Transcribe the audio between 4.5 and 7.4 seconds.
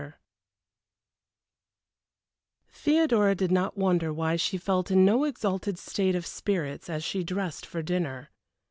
felt in no exalted state of spirits as she